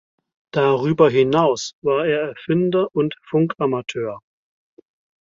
[0.51, 4.19] Darüber hinaus war er Erfinder und Funkamateur.